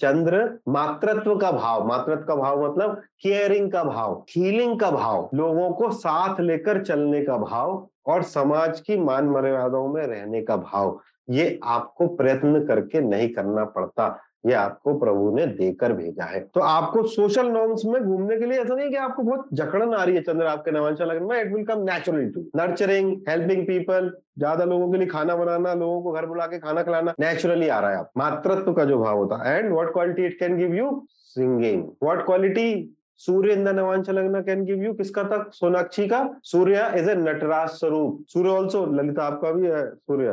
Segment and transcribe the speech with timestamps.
[0.00, 5.70] चंद्र मातृत्व का भाव, मातृत्व का भाव मतलब केयरिंग का भाव हीलिंग का भाव, लोगों
[5.72, 10.98] को साथ लेकर चलने का भाव और समाज की मान मर्यादाओं में रहने का भाव।
[11.30, 14.08] ये आपको प्रयत्न करके नहीं करना पड़ता।
[14.44, 18.60] ये आपको प्रभु ने देकर भेजा है। तो आपको सोशल नॉर्म्स में घूमने के लिए
[18.60, 21.52] ऐसा नहीं कि आपको बहुत जकड़न आ रही है चंद्र आपके नवांशा लगन में it
[21.54, 26.12] will come naturally to nurturing helping people ज़्यादा लोगों के लिए खाना बनाना, लोगों को
[26.12, 29.42] घर बुला के खाना खिलाना नेचुरली आ रहा है आप मातृत्व का जो भाव होता
[29.44, 34.10] है। And what quality it can give you singing what quality Surya in the navamsha
[34.10, 38.84] lagna can give you किसका तक सोनाक्षी का। सूर्य इज़ ए नटराज स्वरूप। सूर्य ऑल्सो
[38.94, 40.32] ललिता आपका भी है, सूर्य।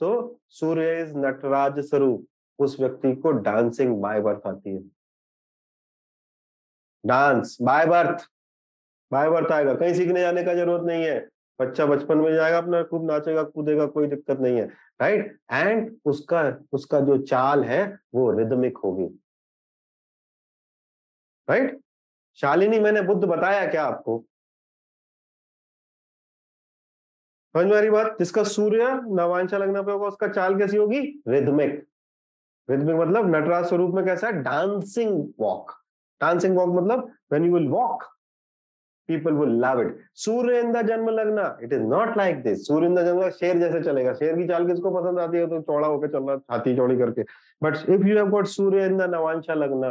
[0.00, 0.10] तो
[0.50, 2.26] सूर्य इज़ नटराज स्वरूप।
[2.60, 4.82] उस व्यक्ति को डांसिंग बाय बर्थ आती है।
[7.06, 8.26] Dance by birth
[9.12, 11.18] by birth आएगा। कहीं सीखने जाने का ज़रूरत नहीं है।
[11.60, 14.66] बच्चा बचपन में जाएगा अपना, खूब नाचेगा, कूदेगा, कोई दिक्कत नहीं है
[15.00, 16.42] राइट एंड उसका
[16.72, 19.06] उसका जो चाल है, वो रिदमिक होगी।
[21.48, 21.80] राइट
[22.38, 24.24] शालिनी, मैंने बुद्ध बताया क्या आपको?
[27.54, 28.16] समझ में आ रही बात?
[28.18, 28.84] जिसका सूर्य,
[29.16, 31.00] नवांशा लगना पे होगा, उसका चाल कैसी होगी?
[31.28, 31.89] रिदमिक
[32.70, 34.42] रिदमिक मतलब नटराज स्वरूप में कैसा है?
[34.42, 35.70] डांसिंग वॉक
[36.20, 38.02] डांसिंग वॉक मतलब when you will walk
[39.08, 42.86] people will love it Surya in the janma lagna it is not like this Surya
[42.86, 45.46] in janma शेर जैसे चलेगा। शेर की चाल किसको पसंद आती है?
[45.46, 47.22] तो चौड़ा होकर चल रहा छाती चौड़ी करके।
[47.62, 49.88] But if you have got Surya in the navamsha lagna,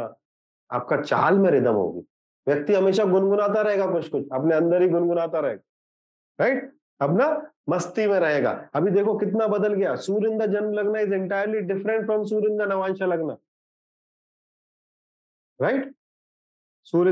[0.70, 2.06] आपका चाल में रिदम होगी।
[2.46, 7.26] व्यक्ति हमेशा गुनगुनाता रहेगा कुछ कुछ अपने अंदर ही गुनगुनाता रहेगा। राइट अपना
[7.70, 12.24] मस्ती में रहेगा। अभी देखो कितना बदल गया। Surya janma lagna is entirely different from
[12.24, 13.36] Surya in navamsha lagna.
[15.62, 15.94] Right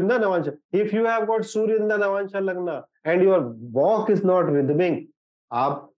[0.09, 0.53] the navamsha.
[0.79, 1.43] If you have got
[1.89, 3.41] the navamsha lagna and your
[3.73, 5.07] walk is not rhythming
[5.53, 5.93] आप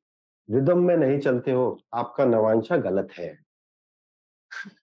[0.50, 3.38] रिदम में नहीं चलते हो। आपका नवांशा गलत है।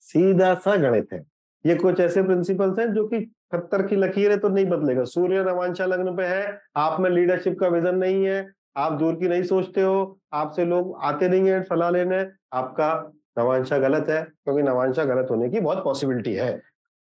[0.00, 1.35] सीधा सा गणित है।
[1.66, 3.20] ये कुछ ऐसे प्रिंसिपल्स हैं जो कि
[3.52, 7.58] खत्तर की लकीर है तो नहीं बदलेगा। सूर्य नवांशा लग्न पे है, आप में लीडरशिप
[7.60, 8.46] का विजन नहीं है,
[8.76, 12.92] आप दूर की नहीं सोचते हो, आपसे लोग आते नहीं है सलाह लेने, आपका
[13.38, 16.56] नवांशा गलत है, क्योंकि नवांशा गलत होने की बहुत पॉसिबिलिटी है।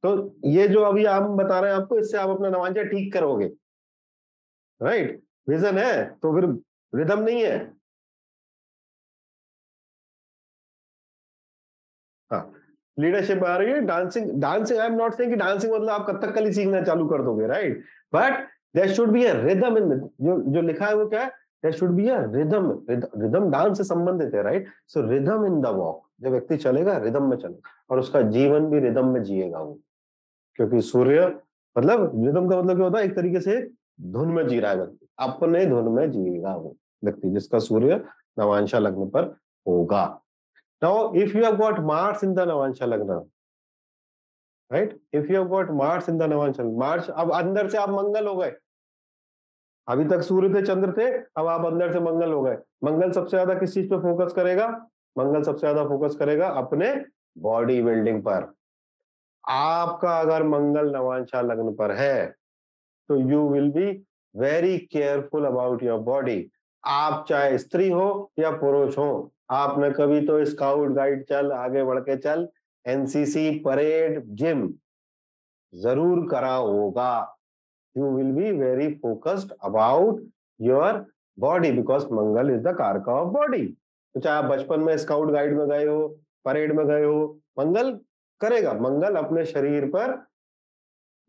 [0.03, 3.49] तो ये जो अभी हम बता रहे हैं आपको, इससे आप अपना नवांशा ठीक करोगे।
[4.81, 6.45] राइट विजन है तो फिर
[6.93, 7.57] रिदम नहीं है।
[12.31, 12.60] हाँ।
[13.01, 16.53] लीडरशिप आ रही है dancing dancing I am not saying कि डांसिंग मतलब आप कथकली
[16.53, 18.39] सीखना चालू कर दोगे right but
[18.75, 21.27] there should be a rhythm in जो जो लिखा है वो क्या है?
[21.63, 25.75] There should be a rhythm rhythm dance से संबंधित है right so rhythm in the
[25.75, 29.79] walk जो व्यक्ति चलेगा रिदम में चलेगा, और उसका जीवन भी रिदम में जिएगा वो।
[30.55, 31.25] क्योंकि सूर्य
[31.75, 33.05] मतलब रिदम का मतलब क्या होता है?
[33.05, 33.61] एक तरीके से
[34.01, 38.03] धुन में जी रहा है व्यक्ति। अपने धुन में जिएगा वो व्यक्ति, जिसका सूर्य
[38.39, 39.23] नवांशा लग्न पर
[39.65, 40.03] होगा।
[40.81, 43.23] Now, if you have got Mars in the Navansha Lagna,
[44.71, 44.93] right?
[45.13, 48.35] If you have got Mars in the Navansha, Mars, अब अंदर से आप मंगल हो
[48.35, 48.51] गए
[49.87, 53.29] अभी तक सूर्य थे चंद्र थे अब आप अंदर से मंगल हो गए मंगल सबसे
[53.29, 54.67] ज़्यादा किस चीज़ पे फोकस करेगा
[55.15, 56.93] मंगल सबसे ज़्यादा फोकस करेगा अपने
[57.45, 58.53] बॉडी बिल्डिंग पर
[59.43, 62.25] आपका अगर मंगल नवांशा लग्न पर है
[63.09, 63.87] तो you will be
[64.35, 66.39] very careful about your body
[66.83, 68.09] आप चाहे स्त्री हो
[68.39, 69.11] या पुरुष हो
[69.51, 72.47] आपने कभी तो स्काउट गाइड चल, आगे बढ़ के चल,
[72.85, 74.67] एनसीसी परेड जिम
[75.73, 77.37] ज़रूर करा होगा।
[77.95, 80.21] You will be very focused about
[80.59, 81.05] your
[81.37, 83.65] body because Mangal is the karak of body
[84.15, 86.07] तो चाहे आप बचपन में स्काउट गाइड में गए हो,
[86.45, 87.91] परेड में गए हो, मंगल
[88.41, 90.17] करेगा। मंगल अपने शरीर पर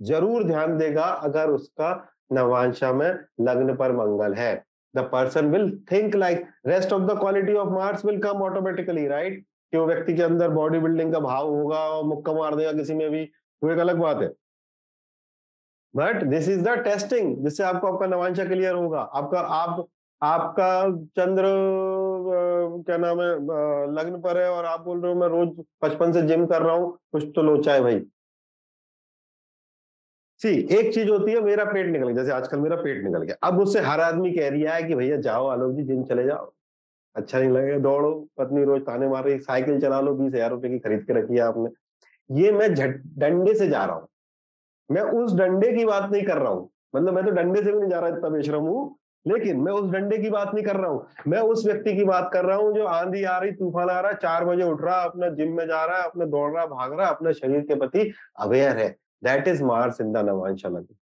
[0.00, 1.90] ज़रूर ध्यान देगा अगर उसका
[2.32, 4.54] नवांशा में लग्न पर मंगल है।
[4.94, 9.40] The person will think like rest of the quality of Mars will come automatically, right?
[9.72, 12.94] कि वो व्यक्ति के अंदर बॉडी बिल्डिंग का भाव होगा और मुक्का मार देगा किसी
[12.94, 13.22] में भी
[13.62, 14.28] वो एक अलग बात है।
[15.94, 19.86] But this is the testing जिससे आपको आपका नवांशा क्लियर होगा। आपका आप
[20.22, 20.68] आपका
[21.16, 21.42] चंद्र
[22.86, 23.28] क्या नाम है
[23.94, 25.48] लग्न पर है और आप बोल रहे हो मैं रोज
[25.84, 28.00] बचपन से जिम कर रहा हूँ कुछ तो लोचा है भाई।
[30.42, 33.36] सी एक चीज़ होती है, मेरा पेट निकल गया। जैसे आजकल मेरा पेट निकल गया।
[33.42, 36.52] अब उससे हर आदमी कह रहा है कि भैया जाओ आलोक जी जिम चले जाओ।
[37.16, 40.68] अच्छा नहीं लगेगा, दौड़ो, पत्नी रोज ताने मार रही साइकिल चला लो, बीस हज़ार रुपए
[40.68, 41.70] की खरीद के रखी है आपने।
[42.30, 44.08] ये मैं डंडे से जा रहा हूँ।
[44.90, 47.78] मैं उस डंडे की बात नहीं कर रहा हूँ। मतलब मैं तो डंडे से भी
[47.78, 48.96] नहीं जा रहा इतना बेशरम हूँ,
[49.26, 52.30] लेकिन मैं उस डंडे की बात नहीं कर रहा हूँ। मैं उस व्यक्ति की बात
[52.32, 54.96] कर रहा हूँ जो आंधी आ रही, तूफ़ान आ रहा है चार बजे उठ रहा,
[54.96, 58.12] अपना जिम में जा रहा है, अपने दौड़ रहा, भाग रहा अपने शरीर के प्रति
[58.38, 58.88] अवेयर है।
[59.22, 60.94] That is Mars in the navamsha lagna